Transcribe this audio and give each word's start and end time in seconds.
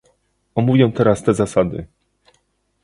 Omówię 0.55 0.91
teraz 0.95 1.23
te 1.23 1.33
zasady 1.33 1.87